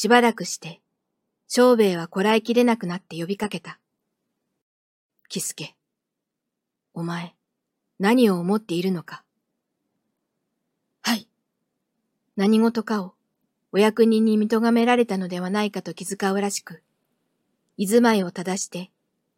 [0.00, 0.80] しばらくして、
[1.48, 3.80] 長兵衛はこらえきれなくなって呼びかけた。
[5.28, 5.74] キスケ、
[6.94, 7.34] お前、
[7.98, 9.24] 何を思っているのか。
[11.02, 11.26] はい。
[12.36, 13.14] 何事かを
[13.72, 16.84] お役人に認められたのではないかと気遣うらしく、
[17.76, 18.92] 居住まいを正して、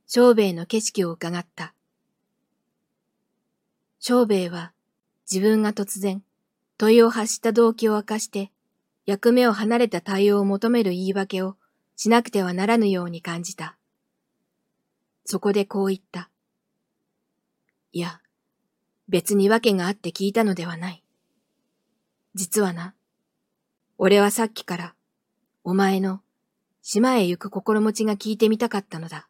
[0.09, 1.73] 長兵衛の景色を伺った。
[3.99, 4.74] 長兵衛は
[5.23, 6.23] 自分が突然
[6.77, 8.52] 問いを発した動機を明かして、
[9.07, 11.57] 役目を離れた対応を求める言い訳を
[11.97, 13.77] しなくてはならぬように感じた。
[15.25, 16.31] そこでこう言った。
[17.93, 18.21] いや、
[19.09, 21.03] 別に訳があって聞いたのではない。
[22.35, 22.95] 実はな、
[23.99, 24.95] 俺はさっきから、
[25.65, 26.21] お前の
[26.83, 29.29] 島へ行く心持ちが聞いてみたかったのだ。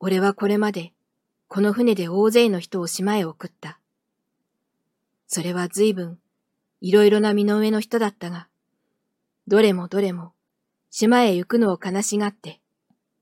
[0.00, 0.92] 俺はこれまで、
[1.48, 3.78] この船で大勢の人を島へ送った。
[5.26, 6.18] それは随分、
[6.80, 8.48] いろいろな身の上の人だったが、
[9.46, 10.32] どれもどれも、
[10.90, 12.60] 島へ行くのを悲しがって、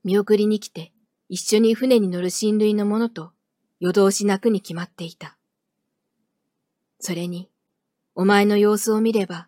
[0.03, 0.91] 見送りに来て、
[1.29, 3.31] 一緒に船に乗る親類の者と、
[3.79, 5.37] 夜通し泣くに決まっていた。
[6.99, 7.49] それに、
[8.15, 9.47] お前の様子を見れば、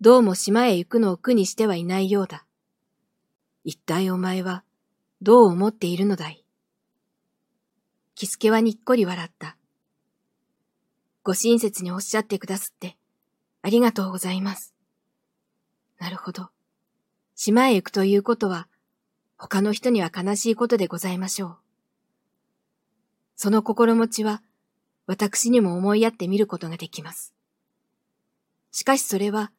[0.00, 2.44] どうも島へ行くのを苦にしてはいないようだ。
[3.64, 4.64] 一体お前は、
[5.22, 6.44] どう思っているのだい？
[8.14, 9.56] キスケはにっこり笑った。
[11.22, 12.97] ご親切におっしゃってくだすって、
[13.68, 14.72] ありがとうございます。
[15.98, 16.48] なるほど。
[17.34, 18.66] 島へ行くということは、
[19.36, 21.56] 他の人には悲しいことでございましょう。
[23.36, 24.40] その心持ちは、
[25.06, 27.34] 私にも思いやってみることができます。
[28.72, 29.52] しかしそれは、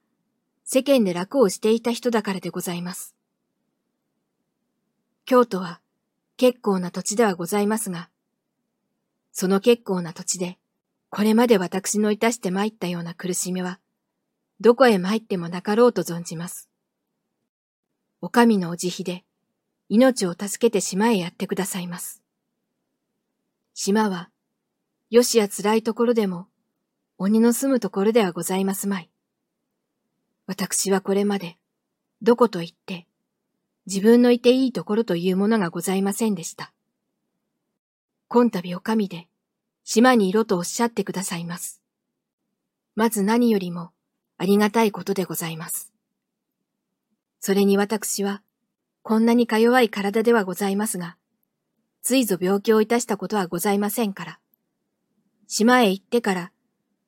[0.64, 3.16] 世間で楽をしていた人だからでございます。
[5.26, 5.82] 京都は
[6.36, 8.10] 結構な土地ではございますが、
[9.32, 10.58] その結構な土地で、
[11.12, 13.80] これまで私のいたして参ったような苦しみは、
[14.62, 16.70] どこへ参ってもなかろうと存じます。
[18.22, 19.24] お上のお慈悲で、
[19.88, 22.22] 命を助けて島へやってくださいます。
[23.74, 24.30] 島は、
[25.10, 26.48] よしや辛いところでも、
[27.18, 29.10] 鬼の住むところではございますまい。
[30.46, 31.58] 私はこれまで、
[32.22, 33.08] どこと言って、
[33.86, 36.74] 自分のいていいところというものがございませんでした。
[38.28, 39.30] 今度お上で、
[39.86, 41.82] 島にいろとおっしゃってくださいます。
[42.96, 43.92] まず何よりも、
[44.40, 45.94] ありがたいことでございます。
[47.42, 48.42] それに私は、
[49.04, 51.18] こんなにか弱い体ではございますが、
[52.02, 54.40] ついぞ病気をいたしたことはございませんから、
[55.48, 56.52] 島へ行ってから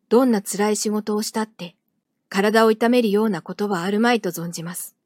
[0.09, 1.78] どんな辛い仕事をしたって、
[2.28, 4.97] 体を痛めるようなことはあるまいと存じます。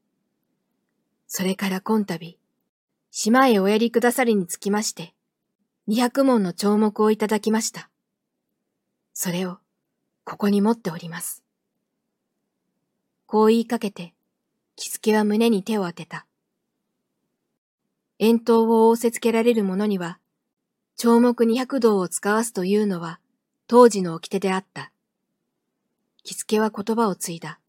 [1.28, 2.18] それから今度、
[3.12, 5.14] 島へおやりくださりにつきまして、
[5.86, 7.92] 二百文の帳目をいただきました。
[9.14, 9.60] それを、
[10.24, 11.45] ここに持っております。
[13.28, 14.14] こう言いかけて、
[14.76, 16.26] 着付けは胸に手を当てた。
[18.20, 20.20] 遠投を仰せつけられる者には、
[20.96, 23.20] 帳目二百道を使わすというのは、
[23.68, 24.92] 当時の掟であった。
[26.24, 27.60] 着付けは言葉を継いだ。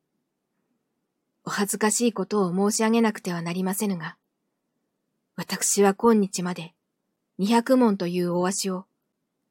[1.44, 4.16] お恥ずかしいことを申し上げなくてはなりませぬが、
[5.36, 6.74] 私は今日まで
[7.38, 8.86] 二百文というお足を、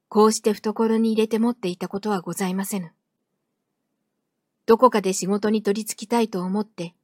[0.10, 2.92] こうして懐に入れて持っていたことはございませぬ。
[4.66, 6.96] どこかで仕事に取り付きたいと思って、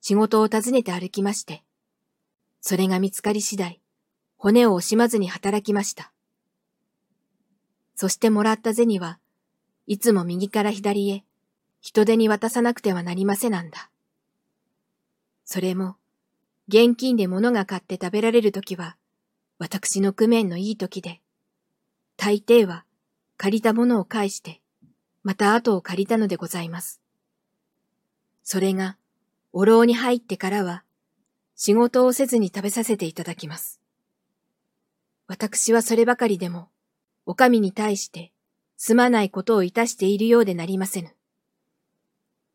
[0.00, 1.62] 仕事を訪ねて歩きまして、
[2.60, 3.80] それが見つかり次第、
[4.36, 6.12] 骨を惜しまずに働きました。
[7.94, 9.18] そしてもらった銭は、
[9.86, 11.24] いつも右から左へ、
[11.80, 13.90] 人手に渡さなくてはなりませなんだ。
[15.44, 15.96] それも、
[16.68, 18.96] 現金で物が買って食べられるときは、
[19.58, 21.20] 私の工面のいいときで、
[22.16, 22.84] 大抵は
[23.36, 24.62] 借りたものを返して、
[25.22, 27.01] また後を借りたのでございます。
[28.42, 28.96] それが、
[29.52, 30.84] お牢に入ってからは、
[31.54, 33.80] 仕事をせずに食べさせていただきます。
[35.28, 36.68] 私はそればかりでも、
[37.24, 38.32] お上に対して、
[38.76, 41.14] すまないことをいたしているようでなりませぬ。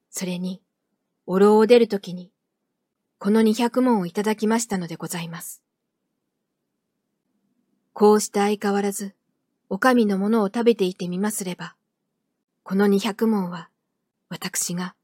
[0.10, 0.62] それに、
[1.26, 2.32] お牢を出るときに、
[3.18, 5.64] この二百文をいただきましたのでございます。
[7.94, 9.16] こうして相変わらず、
[9.70, 11.76] お上のものを食べていてみますれば、
[12.64, 13.70] この二百文は、
[14.30, 14.97] 私が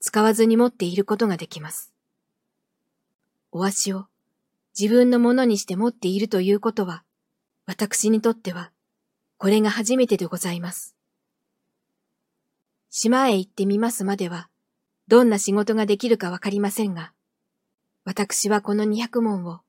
[0.00, 1.92] 使わずに持っていることができます。
[3.50, 4.06] お足を
[4.78, 7.02] 自分のものにして持っているということは、
[7.66, 8.70] 私にとっては、
[9.36, 10.94] これが初めてでございます。
[12.90, 14.48] 島へ行ってみますまでは、
[15.08, 17.12] どんな仕事ができるかわかりませんが、
[18.04, 19.60] 私はこの二百文を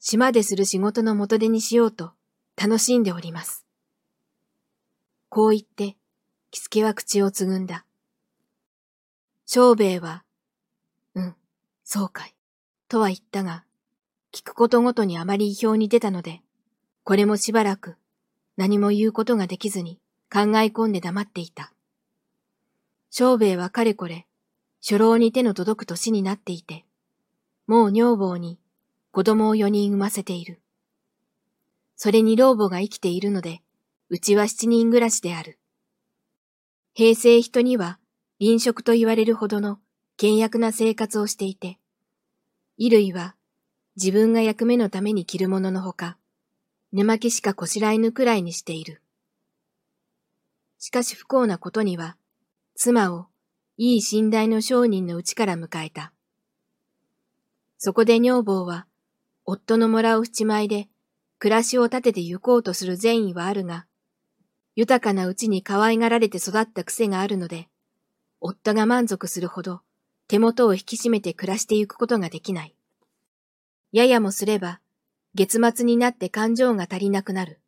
[0.00, 2.12] 島でする仕事の元手にしようと
[2.56, 3.64] 楽しんでおります。
[5.28, 5.96] こう言って、
[6.50, 7.84] 着付けは口をつぐんだ。
[9.46, 10.24] 長兵衛は、
[11.14, 11.36] うん、
[11.84, 12.34] そうかい。
[12.88, 13.64] とは言ったが、
[14.32, 16.40] 聞くことごとにあまり意表に出たので、
[17.04, 17.96] これもしばらく
[18.56, 20.00] 何も言うことができずに
[20.32, 21.72] 考え込んで黙っていた。
[23.10, 24.26] 小兵衛はかれこれ、
[24.80, 26.84] 初老に手の届く年になっていて、
[27.66, 28.58] もう女房に
[29.12, 30.60] 子供を四人産ませている。
[31.96, 33.62] それに老母が生きているので、
[34.08, 35.58] うちは七人暮らしである。
[36.92, 37.98] 平成人には
[38.40, 39.78] 臨職と言われるほどの
[40.16, 41.78] 倹約な生活をしていて、
[42.76, 43.36] 衣類は
[43.96, 46.18] 自分が役目のために着るもののほか、
[46.92, 49.02] 寝巻きしかこしらえぬくらいにしている。
[50.78, 52.16] しかし不幸なことには、
[52.74, 53.26] 妻を
[53.76, 56.12] いい寝台の商人のうちから迎えた。
[57.78, 58.86] そこで女房は、
[59.44, 60.88] 夫のもらう淵米で
[61.38, 63.86] 暮らしを立てて行こうとする善意はあるが、
[64.74, 67.68] 豊かなうちに可愛がられて育った癖があるので、
[68.46, 69.80] 夫が満足するほど
[70.28, 72.74] 手元を引き締めて暮らしてゆくことができない。
[73.90, 74.80] ややもすれば、
[75.34, 77.62] 月末になって感情が足りなくなる。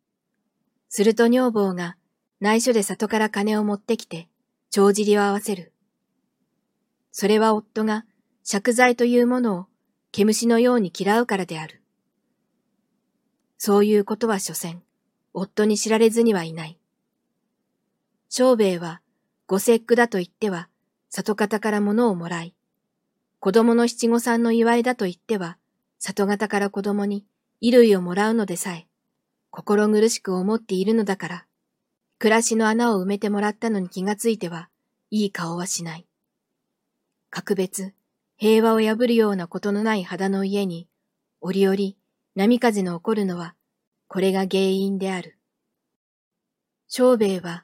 [0.87, 1.97] すると女房が
[2.39, 4.29] 内緒で里から金を持ってきて、
[4.69, 5.73] 帳尻を合わせる。
[7.11, 8.05] それは夫が
[8.47, 9.65] 借財というものを
[10.11, 11.81] 毛虫のように嫌うからである。
[13.57, 14.83] そういうことは所詮、
[15.33, 16.77] 夫に知られずにはいない。
[18.29, 19.01] 長兵衛は、
[19.47, 20.67] ご節句だと言っては、
[21.09, 22.53] 里方から物をもらい、
[23.39, 25.57] 子供の七五三の祝いだと言っては、
[25.99, 27.25] 里方から子供に
[27.61, 28.87] 衣類をもらうのでさえ、
[29.49, 31.45] 心苦しく思っているのだから、
[32.19, 34.67] 暮らしの穴を埋めてもらったのに気がついては、
[35.11, 36.05] いい顔はしない。
[37.29, 37.93] 格別、
[38.35, 40.89] 平和を破るようなことのない肌の家に、
[41.39, 41.77] 折々、
[42.35, 43.55] 波風の起こるのは、
[44.09, 45.37] これが原因である。
[46.89, 47.63] 長兵衛は、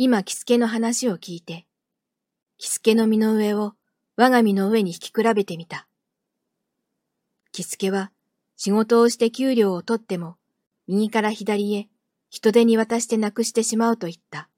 [0.00, 1.66] 今、キスケの話を聞いて、
[2.56, 3.72] キスケの身の上を
[4.14, 5.88] 我が身の上に引き比べてみた。
[7.50, 8.12] キスケは、
[8.56, 10.36] 仕事をして給料を取っても、
[10.86, 11.88] 右から左へ
[12.30, 14.48] 人手に渡してなくしてしまうと言った。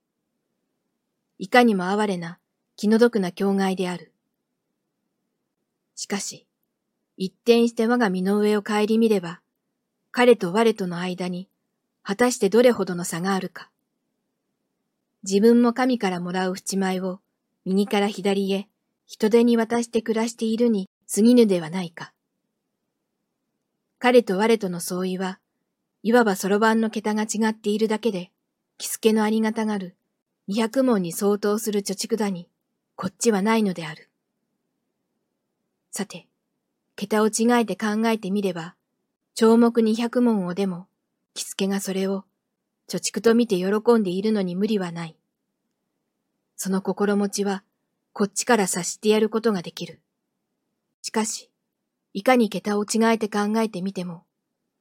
[1.38, 2.38] いかにも哀れな、
[2.76, 4.12] 気の毒な境外である。
[5.94, 6.46] しかし、
[7.16, 9.40] 一転して我が身の上を顧みれば、
[10.10, 11.48] 彼と我との間に、
[12.02, 13.69] 果たしてどれほどの差があるか。
[15.22, 17.20] 自分も神からもらう淵米を、
[17.64, 18.68] 右から左へ
[19.06, 22.12] 人手に渡して暮らしているに過ぎぬではないか。
[23.98, 25.40] 彼と我との相違は、
[26.02, 28.30] いわばそろばんの桁が違っているだけで、
[28.78, 29.96] キスケのありがたがる、
[30.46, 32.48] 二百文に相当する貯蓄だに、
[32.96, 34.08] こっちはないのである。
[35.90, 36.28] さて、
[36.96, 38.76] 桁を違えて考えてみれば、
[39.34, 40.86] 帳目二百文をでも、
[41.34, 42.24] キスケがそれを、
[42.90, 45.16] 貯蓄と見て喜んでいるのに無理はない。
[46.56, 47.62] その心持ちは、
[48.12, 50.00] こっちから察してやることができる。
[51.02, 51.50] しかし、
[52.14, 54.24] いかに桁を違えて考えてみても、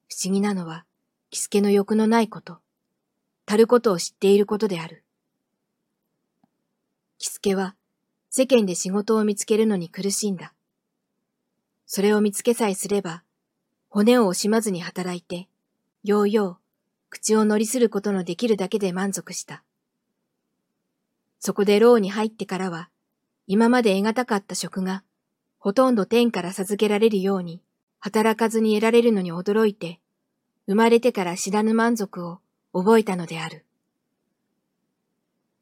[0.07, 0.85] 不思議なのは、
[1.29, 2.57] キスケの欲のないこと、
[3.45, 5.03] たることを知っていることである。
[7.19, 7.75] キスケは、
[8.31, 10.53] 世間で仕事を見つけるのに苦しんだ。
[11.85, 13.23] それを見つけさえすれば、
[13.89, 15.47] 骨を惜しまずに働いて、
[16.03, 16.57] ようよう、
[17.09, 19.63] 口を乗りすることのできるだけで満足した。
[21.39, 22.89] そこで牢に入ってからは、
[23.47, 25.03] 今まで得難かった職が、
[25.57, 27.61] ほとんど天から授けられるように、
[27.99, 29.99] 働かずに得られるのに驚いて、
[30.67, 32.39] 生まれてから知らぬ満足を
[32.73, 33.65] 覚えたのである。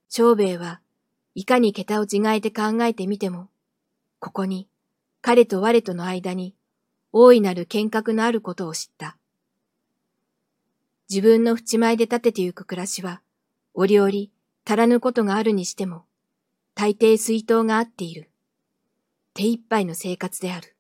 [0.10, 0.82] 長兵衛は
[1.36, 3.50] いかに桁を違えて考えてみても、
[4.20, 4.68] ここに
[5.22, 6.56] 彼と我との間に
[7.12, 9.18] 大いなる見覚のあることを知った。
[11.10, 13.22] 自分の淵前で立ててゆく暮らしは、
[13.74, 14.12] 折々
[14.66, 16.04] 足らぬことがあるにしても、
[16.76, 18.30] 大抵水筒が合っている。
[19.34, 20.76] 手一杯の生活である。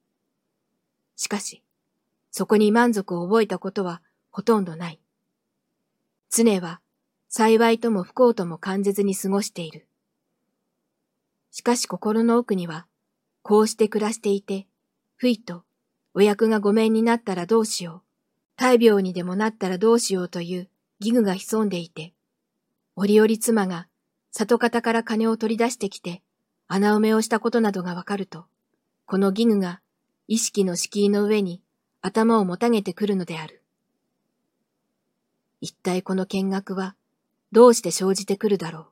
[1.15, 1.63] しかし、
[2.31, 5.00] そこに満足を覚えたことはほとんどない。
[6.29, 6.81] 常は
[7.29, 9.88] 幸いとも不幸とも感じずに過ごしている。
[11.51, 12.86] しかし心の奥には、
[13.41, 14.67] こうして暮らしていて、
[15.15, 15.63] ふいと、
[16.13, 18.07] お役がごめんになったらどうしよう、
[18.58, 22.14] 大病にでもなったらどうしようという義具が潜んでいて、
[22.96, 23.88] 折々妻が
[24.32, 26.24] 里方から金を取り出してきて、
[26.68, 28.48] 穴埋めをしたことなどがわかると、
[29.06, 29.80] この義具が
[30.28, 31.62] 意識の敷居の上に
[32.02, 33.62] 頭をもたげてくるのである。
[35.62, 36.96] 一体この見学は
[37.52, 38.86] どうして生じてくるだろう。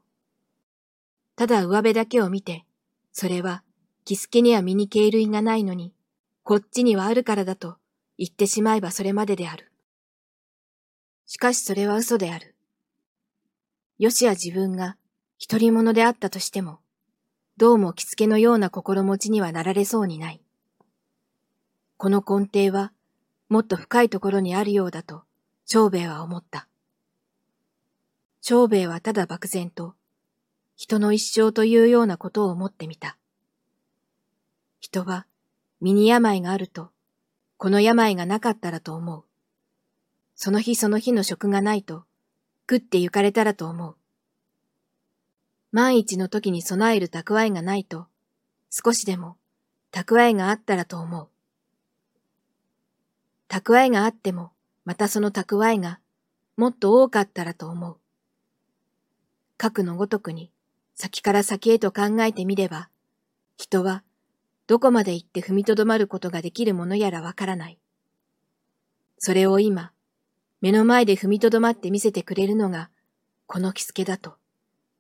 [1.36, 2.66] ただ上辺だけを見て、
[3.12, 3.64] それは、
[4.06, 5.92] キスケには身に経類がないのに、
[6.44, 7.78] こっちにはあるからだと
[8.18, 9.72] 言ってしまえばそれまでである。
[11.26, 12.56] しかしそれは嘘である。
[13.98, 14.98] よしや自分が
[15.38, 16.80] 一人者であったとしても、
[17.58, 20.42] どうもキスケのような心持ちにはなられそうにない。
[21.98, 22.92] この根底は
[23.50, 25.24] もっと深いところにあるようだと
[25.66, 26.68] 長兵衛は思った。
[28.42, 29.96] 長兵衛はただ漠然と
[30.76, 33.18] 人の一生というようなことを思ってみた。
[34.80, 35.26] 人は
[35.82, 36.92] 身に病があると、
[37.58, 39.24] この病がなかったらと思う。
[40.36, 42.04] その日その日の食がないと、
[42.70, 43.96] 食って行かれたらと思う。
[45.72, 48.08] 万一の時に備える蓄えがないと、
[48.70, 49.38] 少しでも
[49.92, 51.30] 蓄えがあったらと思う。
[53.48, 54.52] 蓄えがあっても、
[54.84, 56.00] またその蓄えが
[56.58, 57.98] もっと多かったらと思う。
[59.58, 60.52] 核のごとくに
[60.94, 62.90] 先から先へと考えてみれば、
[63.58, 64.04] 人は
[64.68, 67.80] どこまで行って踏みとどまることができるものやらわからない。
[69.20, 69.92] それを今、
[70.62, 72.90] 目の前で踏みとどまって見せてくれるのが、
[73.46, 74.36] この着付けだと、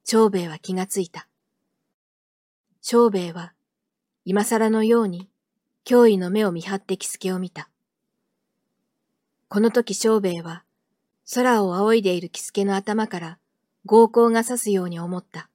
[0.03, 1.27] 長兵衛は気がついた。
[2.81, 3.53] 長兵衛は、
[4.23, 5.29] 今更のように、
[5.85, 7.69] 脅威の目を見張って着付けを見た。
[9.47, 10.63] この時長兵衛は、
[11.33, 13.39] 空を仰いでいる着付けの頭から、
[13.85, 15.49] 豪光が刺すように思った。